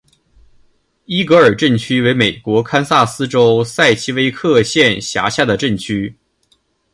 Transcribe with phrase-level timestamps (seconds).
[1.05, 6.15] 伊格尔镇区为美国堪萨斯州塞奇威克县辖下的镇区。